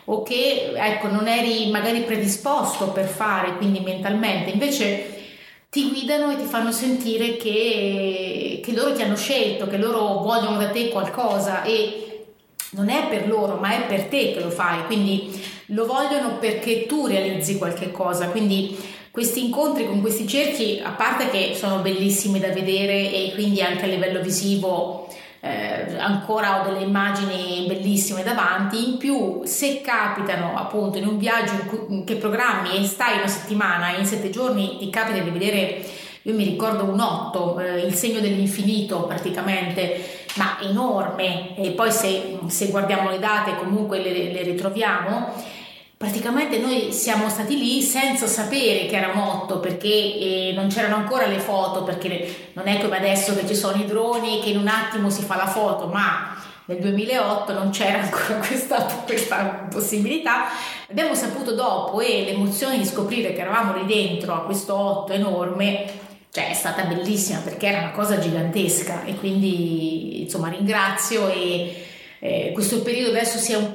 o 0.06 0.24
che 0.24 0.72
ecco, 0.74 1.06
non 1.06 1.28
eri 1.28 1.70
magari 1.70 2.00
predisposto 2.00 2.88
per 2.88 3.06
fare, 3.06 3.56
quindi 3.56 3.78
mentalmente, 3.78 4.50
invece 4.50 5.22
ti 5.70 5.88
guidano 5.88 6.32
e 6.32 6.38
ti 6.38 6.44
fanno 6.44 6.72
sentire 6.72 7.36
che, 7.36 8.60
che 8.64 8.72
loro 8.72 8.92
ti 8.92 9.02
hanno 9.02 9.16
scelto, 9.16 9.68
che 9.68 9.76
loro 9.76 10.18
vogliono 10.22 10.58
da 10.58 10.70
te 10.70 10.88
qualcosa 10.88 11.62
e 11.62 12.24
non 12.70 12.88
è 12.88 13.06
per 13.06 13.28
loro, 13.28 13.58
ma 13.58 13.76
è 13.76 13.86
per 13.86 14.06
te 14.06 14.32
che 14.32 14.40
lo 14.40 14.50
fai, 14.50 14.84
quindi 14.86 15.52
lo 15.66 15.86
vogliono 15.86 16.38
perché 16.38 16.86
tu 16.86 17.06
realizzi 17.06 17.58
qualche 17.58 17.90
cosa, 17.90 18.28
quindi 18.28 18.76
questi 19.10 19.44
incontri 19.44 19.86
con 19.86 20.00
questi 20.00 20.26
cerchi, 20.26 20.80
a 20.84 20.90
parte 20.90 21.30
che 21.30 21.54
sono 21.54 21.78
bellissimi 21.78 22.40
da 22.40 22.48
vedere 22.48 23.12
e 23.12 23.30
quindi 23.34 23.62
anche 23.62 23.84
a 23.84 23.86
livello 23.88 24.20
visivo 24.20 25.08
eh, 25.44 25.98
ancora 25.98 26.60
ho 26.60 26.64
delle 26.64 26.84
immagini 26.84 27.66
bellissime 27.68 28.22
davanti, 28.22 28.88
in 28.88 28.96
più 28.96 29.42
se 29.44 29.82
capitano 29.82 30.56
appunto 30.56 30.96
in 30.96 31.06
un 31.06 31.18
viaggio 31.18 31.52
che 32.04 32.16
programmi 32.16 32.76
e 32.76 32.86
stai 32.86 33.18
una 33.18 33.28
settimana, 33.28 33.94
in 33.94 34.06
sette 34.06 34.30
giorni 34.30 34.78
ti 34.78 34.88
capita 34.88 35.18
di 35.18 35.28
vedere, 35.28 35.84
io 36.22 36.32
mi 36.32 36.44
ricordo 36.44 36.84
un 36.84 36.98
otto, 36.98 37.60
eh, 37.60 37.80
il 37.82 37.92
segno 37.92 38.20
dell'infinito 38.20 39.02
praticamente, 39.02 40.24
ma 40.36 40.58
enorme, 40.62 41.54
e 41.56 41.72
poi 41.72 41.92
se, 41.92 42.38
se 42.46 42.68
guardiamo 42.68 43.10
le 43.10 43.18
date 43.18 43.56
comunque 43.56 44.00
le, 44.00 44.32
le 44.32 44.42
ritroviamo, 44.42 45.52
praticamente 46.04 46.58
noi 46.58 46.92
siamo 46.92 47.30
stati 47.30 47.56
lì 47.56 47.80
senza 47.80 48.26
sapere 48.26 48.84
che 48.84 48.94
era 48.94 49.10
8 49.14 49.58
perché 49.58 49.88
eh, 49.88 50.52
non 50.54 50.68
c'erano 50.68 50.96
ancora 50.96 51.26
le 51.26 51.38
foto, 51.38 51.82
perché 51.82 52.50
non 52.52 52.68
è 52.68 52.78
come 52.78 52.98
adesso 52.98 53.34
che 53.34 53.46
ci 53.46 53.54
sono 53.54 53.82
i 53.82 53.86
droni 53.86 54.42
che 54.42 54.50
in 54.50 54.58
un 54.58 54.68
attimo 54.68 55.08
si 55.08 55.22
fa 55.22 55.36
la 55.36 55.46
foto, 55.46 55.86
ma 55.86 56.36
nel 56.66 56.78
2008 56.78 57.54
non 57.54 57.70
c'era 57.70 58.02
ancora 58.02 58.34
questa, 58.46 58.84
questa 59.06 59.66
possibilità. 59.70 60.48
Abbiamo 60.90 61.14
saputo 61.14 61.54
dopo 61.54 62.00
e 62.00 62.24
l'emozione 62.26 62.76
di 62.76 62.84
scoprire 62.84 63.32
che 63.32 63.40
eravamo 63.40 63.74
lì 63.74 63.86
dentro 63.86 64.34
a 64.34 64.40
questo 64.40 64.76
8 64.76 65.12
enorme 65.14 66.02
cioè 66.30 66.50
è 66.50 66.54
stata 66.54 66.82
bellissima 66.82 67.38
perché 67.38 67.68
era 67.68 67.78
una 67.78 67.92
cosa 67.92 68.18
gigantesca 68.18 69.04
e 69.04 69.14
quindi 69.14 70.22
insomma 70.22 70.48
ringrazio 70.48 71.28
e 71.28 71.83
eh, 72.26 72.52
questo 72.54 72.80
periodo 72.80 73.10
adesso 73.10 73.36
si, 73.36 73.52
un 73.52 73.70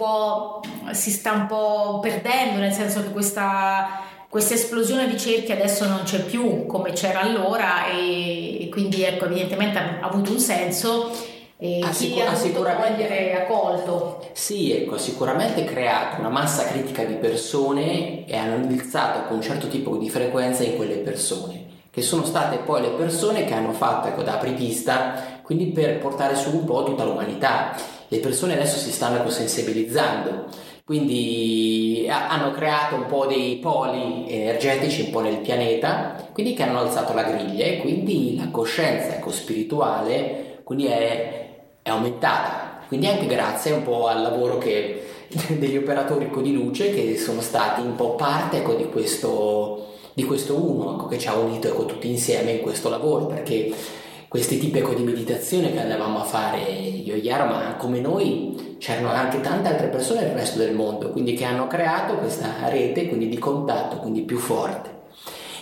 si 0.91 1.11
sta 1.11 1.33
un 1.33 1.45
po' 1.45 1.99
perdendo 2.01 2.57
nel 2.57 2.73
senso 2.73 3.03
che 3.03 3.11
questa, 3.11 4.01
questa 4.27 4.55
esplosione 4.55 5.07
di 5.07 5.19
cerchi 5.19 5.51
adesso 5.51 5.87
non 5.87 6.01
c'è 6.03 6.23
più 6.23 6.65
come 6.65 6.91
c'era 6.93 7.19
allora 7.19 7.85
e, 7.91 8.63
e 8.63 8.69
quindi 8.69 9.03
ecco 9.03 9.25
evidentemente 9.25 9.77
ha, 9.77 9.99
avuto 10.01 10.31
un 10.31 10.39
senso 10.39 11.11
e 11.59 11.81
ha, 11.83 11.93
sicur- 11.93 12.25
ha 12.25 12.33
sicuramente 12.33 13.33
accolto. 13.33 14.27
Sì, 14.31 14.71
ecco, 14.71 14.95
ha 14.95 14.99
sicuramente 14.99 15.63
creato 15.65 16.19
una 16.19 16.29
massa 16.29 16.63
critica 16.63 17.03
di 17.03 17.15
persone 17.15 18.25
e 18.25 18.35
hanno 18.35 18.63
iniziato 18.63 19.27
con 19.27 19.35
un 19.35 19.43
certo 19.43 19.67
tipo 19.67 19.95
di 19.97 20.09
frequenza 20.09 20.63
in 20.63 20.75
quelle 20.75 20.95
persone 20.95 21.67
che 21.91 22.01
sono 22.01 22.23
state 22.23 22.57
poi 22.57 22.81
le 22.81 22.89
persone 22.91 23.45
che 23.45 23.53
hanno 23.53 23.73
fatto 23.73 24.07
ecco, 24.07 24.23
da 24.23 24.35
apripista, 24.35 25.39
quindi 25.43 25.67
per 25.67 25.99
portare 25.99 26.35
su 26.35 26.49
un 26.55 26.65
po' 26.65 26.83
tutta 26.83 27.03
l'umanità. 27.03 27.97
Le 28.09 28.17
persone 28.19 28.53
adesso 28.53 28.77
si 28.77 28.91
stanno 28.91 29.17
ecco, 29.17 29.29
sensibilizzando, 29.29 30.45
quindi 30.83 32.07
hanno 32.09 32.51
creato 32.51 32.95
un 32.95 33.05
po' 33.05 33.27
dei 33.27 33.57
poli 33.57 34.25
energetici 34.27 35.01
un 35.03 35.11
po' 35.11 35.21
nel 35.21 35.37
pianeta, 35.37 36.29
quindi 36.33 36.53
che 36.53 36.63
hanno 36.63 36.79
alzato 36.79 37.13
la 37.13 37.23
griglia 37.23 37.65
e 37.65 37.77
quindi 37.77 38.35
la 38.35 38.49
coscienza 38.49 39.15
ecco, 39.15 39.31
spirituale 39.31 40.61
quindi 40.63 40.85
è, 40.85 41.49
è 41.81 41.89
aumentata. 41.89 42.81
Quindi 42.87 43.07
anche 43.07 43.25
grazie 43.27 43.71
un 43.71 43.83
po' 43.83 44.07
al 44.07 44.21
lavoro 44.21 44.57
che, 44.57 45.03
degli 45.57 45.77
operatori 45.77 46.29
di 46.41 46.53
luce 46.53 46.93
che 46.93 47.17
sono 47.17 47.41
stati 47.41 47.81
un 47.81 47.95
po' 47.95 48.15
parte 48.15 48.57
ecco, 48.57 48.73
di 48.73 48.89
questo 48.89 49.87
di 50.13 50.25
questo 50.25 50.55
uno 50.55 50.95
ecco, 50.95 51.07
che 51.07 51.17
ci 51.17 51.27
ha 51.27 51.35
unito 51.35 51.67
ecco, 51.69 51.85
tutti 51.85 52.09
insieme 52.09 52.51
in 52.51 52.61
questo 52.61 52.89
lavoro 52.89 53.27
perché 53.27 53.73
questi 54.29 54.59
tipi 54.59 54.83
di 54.95 55.01
meditazione 55.01 55.71
che 55.71 55.79
andavamo 55.79 56.19
a 56.19 56.23
fare 56.23 56.61
io 56.61 57.15
e 57.15 57.19
Chiara 57.19 57.45
ma 57.45 57.75
come 57.77 57.99
noi 57.99 58.75
c'erano 58.77 59.09
anche 59.09 59.41
tante 59.41 59.69
altre 59.69 59.87
persone 59.87 60.21
nel 60.21 60.35
resto 60.35 60.59
del 60.59 60.75
mondo 60.75 61.09
quindi 61.09 61.33
che 61.33 61.45
hanno 61.45 61.65
creato 61.65 62.13
questa 62.13 62.69
rete 62.69 63.07
quindi 63.07 63.27
di 63.27 63.39
contatto 63.39 63.97
quindi 63.97 64.21
più 64.21 64.37
forte. 64.37 64.97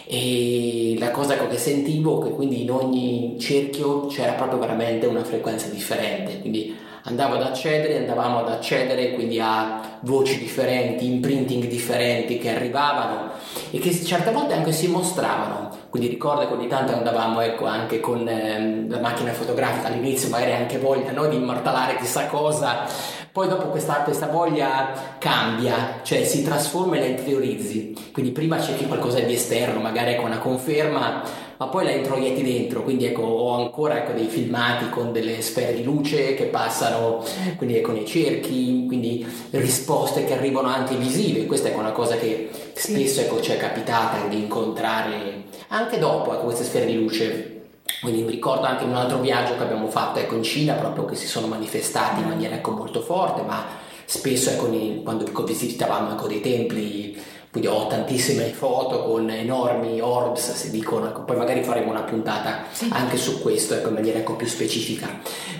E 0.09 0.95
la 0.99 1.11
cosa 1.11 1.35
che 1.35 1.57
sentivo 1.57 2.19
che 2.19 2.29
quindi 2.29 2.63
in 2.63 2.71
ogni 2.71 3.37
cerchio 3.39 4.05
c'era 4.07 4.33
proprio 4.33 4.59
veramente 4.59 5.05
una 5.05 5.23
frequenza 5.23 5.67
differente 5.67 6.39
quindi 6.41 6.75
andavo 7.07 7.35
ad 7.35 7.43
accedere, 7.43 7.97
andavamo 7.97 8.39
ad 8.39 8.49
accedere 8.49 9.13
quindi 9.13 9.39
a 9.39 9.99
voci 10.01 10.37
differenti, 10.37 11.05
imprinting 11.05 11.65
differenti 11.65 12.37
che 12.37 12.49
arrivavano 12.49 13.31
e 13.71 13.79
che 13.79 13.93
certe 14.03 14.31
volte 14.31 14.53
anche 14.53 14.73
si 14.73 14.87
mostravano. 14.87 15.75
Quindi 15.89 16.09
ricordo 16.09 16.45
che 16.45 16.53
ogni 16.53 16.67
tanto 16.67 16.93
andavamo 16.93 17.39
ecco, 17.39 17.65
anche 17.65 18.01
con 18.01 18.27
ehm, 18.27 18.89
la 18.89 18.99
macchina 18.99 19.31
fotografica 19.31 19.87
all'inizio, 19.87 20.29
magari 20.29 20.51
anche 20.51 20.77
voglia 20.77 21.11
no, 21.11 21.27
di 21.27 21.37
immortalare 21.37 21.95
chissà 21.97 22.25
cosa, 22.25 22.83
poi 23.31 23.47
dopo 23.47 23.67
questa, 23.67 24.01
questa, 24.01 24.27
voglia 24.27 25.15
cambia, 25.17 25.99
cioè 26.03 26.25
si 26.25 26.43
trasforma 26.43 26.97
e 26.97 26.99
la 26.99 27.05
interiorizzi. 27.05 28.09
Quindi 28.11 28.31
prima 28.31 28.61
cerchi 28.61 28.85
qualcosa 28.85 29.19
di 29.19 29.33
esterno, 29.33 29.79
magari 29.79 30.17
con 30.17 30.25
una 30.25 30.39
conferma, 30.39 31.23
ma 31.57 31.67
poi 31.67 31.85
la 31.85 31.91
introietti 31.91 32.43
dentro, 32.43 32.83
quindi 32.83 33.05
ecco, 33.05 33.23
ho 33.23 33.55
ancora 33.55 33.97
ecco, 33.97 34.13
dei 34.13 34.27
filmati 34.27 34.89
con 34.89 35.11
delle 35.11 35.41
sfere 35.41 35.73
di 35.73 35.83
luce 35.83 36.35
che 36.35 36.45
passano, 36.45 37.23
quindi 37.55 37.77
ecco, 37.77 37.91
nei 37.91 38.05
cerchi, 38.05 38.85
quindi 38.87 39.25
risposte 39.51 40.23
che 40.25 40.33
arrivano 40.33 40.67
anche 40.67 40.95
visive, 40.95 41.45
questa 41.45 41.69
è 41.69 41.75
una 41.75 41.91
cosa 41.91 42.15
che 42.15 42.49
spesso 42.73 43.21
ecco, 43.21 43.41
ci 43.41 43.51
è 43.51 43.57
capitata 43.57 44.27
di 44.27 44.37
incontrare 44.37 45.43
anche 45.69 45.97
dopo 45.97 46.33
ecco, 46.33 46.43
queste 46.45 46.63
sfere 46.63 46.85
di 46.85 46.95
luce. 46.95 47.53
Quindi 48.01 48.21
mi 48.21 48.31
ricordo 48.31 48.65
anche 48.65 48.83
un 48.83 48.95
altro 48.95 49.19
viaggio 49.19 49.55
che 49.55 49.63
abbiamo 49.63 49.87
fatto 49.87 50.19
ecco, 50.19 50.35
in 50.35 50.43
Cina, 50.43 50.73
proprio 50.73 51.05
che 51.05 51.15
si 51.15 51.25
sono 51.25 51.47
manifestati 51.47 52.21
in 52.21 52.27
maniera 52.27 52.55
ecco, 52.55 52.71
molto 52.71 53.01
forte, 53.01 53.41
ma 53.41 53.65
spesso 54.05 54.51
ecco, 54.51 54.67
quando 55.01 55.25
visitavamo 55.43 56.11
ecco, 56.11 56.27
dei 56.27 56.41
templi 56.41 57.17
quindi 57.49 57.69
ho 57.69 57.87
tantissime 57.87 58.45
foto 58.45 59.03
con 59.03 59.29
enormi 59.29 59.99
orbs, 60.01 60.53
si 60.53 60.69
dicono, 60.69 61.07
ecco, 61.07 61.23
poi 61.23 61.37
magari 61.37 61.63
faremo 61.63 61.91
una 61.91 62.03
puntata 62.03 62.65
sì. 62.71 62.87
anche 62.91 63.17
su 63.17 63.41
questo, 63.41 63.73
ecco, 63.73 63.87
in 63.87 63.95
maniera 63.95 64.19
ecco, 64.19 64.35
più 64.35 64.47
specifica. 64.47 65.07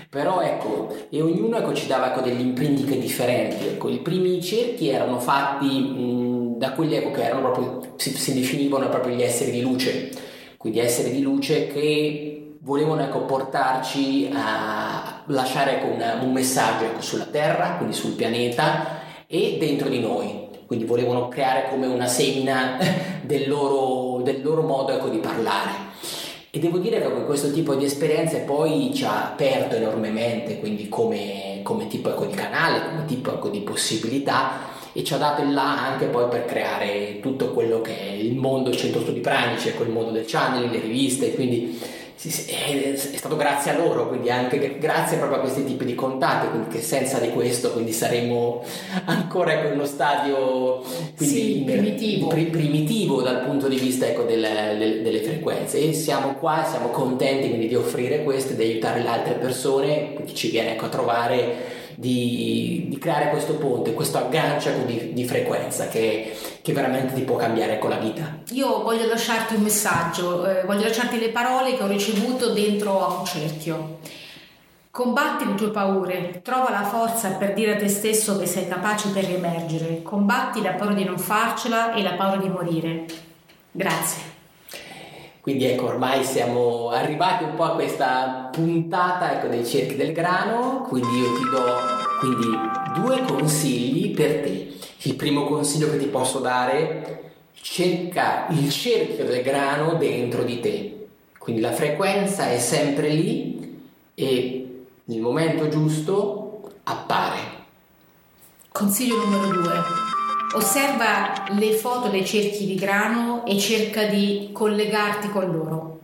Però 0.08 0.40
ecco, 0.40 0.94
e 1.10 1.20
ognuno 1.20 1.58
ecco, 1.58 1.74
ci 1.74 1.86
dava 1.86 2.12
ecco, 2.12 2.20
degli 2.20 2.40
imprinting 2.40 3.00
differenti, 3.00 3.66
ecco, 3.66 3.88
i 3.88 3.98
primi 3.98 4.42
cerchi 4.42 4.88
erano 4.88 5.18
fatti 5.18 5.66
mh, 5.66 6.58
da 6.58 6.72
quelli 6.72 6.94
ecco, 6.94 7.10
che 7.10 7.24
erano 7.24 7.50
proprio, 7.50 7.94
si, 7.96 8.10
si 8.10 8.34
definivano 8.34 8.88
proprio 8.88 9.14
gli 9.14 9.22
esseri 9.22 9.50
di 9.50 9.62
luce, 9.62 10.10
quindi 10.56 10.80
esseri 10.80 11.10
di 11.10 11.22
luce 11.22 11.68
che 11.68 12.56
volevano 12.60 13.02
ecco, 13.02 13.24
portarci 13.24 14.30
a 14.32 15.22
lasciare 15.26 15.78
ecco, 15.78 15.86
un, 15.86 16.18
un, 16.20 16.32
messaggio 16.32 16.84
ecco, 16.84 17.00
sulla 17.00 17.26
Terra, 17.26 17.76
quindi 17.76 17.94
sul 17.94 18.12
pianeta 18.12 19.00
e 19.26 19.56
dentro 19.58 19.88
di 19.88 20.00
noi 20.00 20.47
quindi 20.68 20.84
volevano 20.84 21.28
creare 21.28 21.70
come 21.70 21.86
una 21.86 22.06
semina 22.06 22.76
del 23.24 23.48
loro, 23.48 24.22
del 24.22 24.42
loro 24.42 24.60
modo 24.60 24.92
ecco, 24.92 25.08
di 25.08 25.16
parlare. 25.16 25.86
E 26.50 26.58
devo 26.58 26.76
dire 26.76 27.00
che 27.00 27.24
questo 27.24 27.50
tipo 27.50 27.74
di 27.74 27.86
esperienze 27.86 28.40
poi 28.40 28.92
ci 28.94 29.04
ha 29.04 29.30
aperto 29.30 29.76
enormemente, 29.76 30.60
quindi 30.60 30.90
come, 30.90 31.60
come 31.62 31.86
tipo 31.86 32.10
ecco, 32.10 32.26
di 32.26 32.34
canale, 32.34 32.84
come 32.84 33.06
tipo 33.06 33.32
ecco, 33.32 33.48
di 33.48 33.60
possibilità 33.60 34.76
e 34.92 35.02
ci 35.04 35.14
ha 35.14 35.16
dato 35.16 35.40
il 35.40 35.54
là 35.54 35.86
anche 35.86 36.04
poi 36.04 36.28
per 36.28 36.44
creare 36.44 37.18
tutto 37.20 37.52
quello 37.52 37.80
che 37.80 37.98
è 37.98 38.12
il 38.12 38.34
mondo 38.34 38.70
centro 38.70 39.00
studi 39.00 39.20
pranici, 39.20 39.68
ecco 39.68 39.84
il 39.84 39.90
mondo 39.90 40.10
del 40.10 40.26
channel, 40.26 40.68
le 40.68 40.80
riviste, 40.80 41.34
quindi 41.34 41.80
è, 42.20 42.96
stato 42.96 43.36
grazie 43.36 43.70
a 43.70 43.76
loro, 43.76 44.08
quindi 44.08 44.28
anche 44.28 44.78
grazie 44.78 45.18
proprio 45.18 45.38
a 45.38 45.40
questi 45.40 45.64
tipi 45.64 45.84
di 45.84 45.94
contatti, 45.94 46.48
quindi 46.48 46.68
che 46.68 46.82
senza 46.82 47.20
di 47.20 47.30
questo 47.30 47.70
quindi 47.72 47.92
saremmo 47.92 48.64
ancora 49.04 49.52
in 49.52 49.72
uno 49.72 49.84
stadio 49.84 50.82
sì, 51.14 51.62
primitivo. 51.64 52.26
Pri, 52.26 52.46
primitivo. 52.46 53.22
dal 53.22 53.44
punto 53.44 53.68
di 53.68 53.76
vista 53.76 54.06
ecco, 54.06 54.22
delle, 54.22 54.74
delle, 54.76 55.02
delle, 55.02 55.22
frequenze 55.22 55.78
e 55.78 55.92
siamo 55.92 56.34
qua, 56.34 56.66
siamo 56.68 56.88
contenti 56.88 57.48
quindi 57.48 57.68
di 57.68 57.76
offrire 57.76 58.24
questo 58.24 58.54
e 58.54 58.56
di 58.56 58.62
aiutare 58.64 59.00
le 59.00 59.08
altre 59.08 59.34
persone, 59.34 60.14
chi 60.24 60.34
ci 60.34 60.50
viene 60.50 60.72
ecco, 60.72 60.86
a 60.86 60.88
trovare 60.88 61.77
di, 61.98 62.86
di, 62.88 62.96
creare 62.96 63.30
questo 63.30 63.54
ponte, 63.56 63.92
questo 63.92 64.18
aggancio 64.18 64.70
di, 64.86 65.12
di 65.12 65.24
frequenza 65.24 65.88
che, 65.88 66.32
che, 66.62 66.72
veramente 66.72 67.12
ti 67.12 67.22
può 67.22 67.34
cambiare 67.34 67.80
con 67.80 67.90
la 67.90 67.96
vita. 67.96 68.38
Io 68.50 68.84
voglio 68.84 69.08
lasciarti 69.08 69.56
un 69.56 69.62
messaggio, 69.62 70.46
eh, 70.46 70.64
voglio 70.64 70.84
lasciarti 70.84 71.18
le 71.18 71.30
parole 71.30 71.76
che 71.76 71.82
ho 71.82 71.88
ricevuto 71.88 72.52
dentro 72.52 73.04
a 73.04 73.18
un 73.18 73.24
cerchio. 73.24 73.98
Combatti 74.92 75.44
le 75.44 75.56
tue 75.56 75.70
paure, 75.70 76.40
trova 76.44 76.70
la 76.70 76.84
forza 76.84 77.30
per 77.30 77.52
dire 77.52 77.74
a 77.74 77.76
te 77.76 77.88
stesso 77.88 78.38
che 78.38 78.46
sei 78.46 78.68
capace 78.68 79.08
per 79.08 79.24
riemergere, 79.24 80.00
combatti 80.02 80.62
la 80.62 80.74
paura 80.74 80.94
di 80.94 81.02
non 81.02 81.18
farcela 81.18 81.94
e 81.94 82.02
la 82.02 82.12
paura 82.12 82.36
di 82.36 82.48
morire. 82.48 83.06
Grazie. 83.72 84.37
Quindi 85.48 85.64
ecco, 85.64 85.86
ormai 85.86 86.24
siamo 86.24 86.90
arrivati 86.90 87.44
un 87.44 87.54
po' 87.54 87.64
a 87.64 87.70
questa 87.70 88.50
puntata 88.52 89.32
ecco, 89.32 89.46
dei 89.46 89.64
cerchi 89.64 89.96
del 89.96 90.12
grano, 90.12 90.84
quindi 90.86 91.08
io 91.08 91.32
ti 91.36 91.42
do 91.48 91.64
quindi, 92.20 93.00
due 93.00 93.22
consigli 93.22 94.14
per 94.14 94.42
te. 94.42 94.74
Il 95.04 95.14
primo 95.14 95.44
consiglio 95.44 95.90
che 95.90 95.96
ti 95.96 96.08
posso 96.08 96.40
dare, 96.40 97.32
cerca 97.62 98.48
il 98.50 98.70
cerchio 98.70 99.24
del 99.24 99.40
grano 99.42 99.94
dentro 99.94 100.42
di 100.42 100.60
te. 100.60 101.06
Quindi 101.38 101.62
la 101.62 101.72
frequenza 101.72 102.50
è 102.50 102.58
sempre 102.58 103.08
lì 103.08 103.80
e 104.12 104.84
nel 105.04 105.20
momento 105.22 105.66
giusto 105.68 106.72
appare. 106.82 107.38
Consiglio 108.70 109.16
numero 109.16 109.62
due 109.62 109.72
Osserva 110.54 111.46
le 111.50 111.72
foto 111.72 112.08
dei 112.08 112.24
cerchi 112.24 112.64
di 112.64 112.74
grano 112.74 113.44
e 113.44 113.58
cerca 113.58 114.04
di 114.04 114.48
collegarti 114.52 115.28
con 115.28 115.50
loro. 115.50 115.98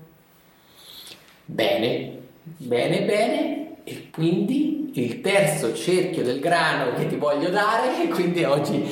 Bene, 1.46 2.18
bene, 2.42 3.02
bene. 3.02 3.76
E 3.84 4.08
quindi 4.10 4.90
il 4.94 5.20
terzo 5.20 5.74
cerchio 5.74 6.22
del 6.22 6.40
grano 6.40 6.94
che 6.94 7.06
ti 7.06 7.16
voglio 7.16 7.50
dare, 7.50 8.04
e 8.04 8.08
quindi 8.14 8.44
oggi, 8.44 8.82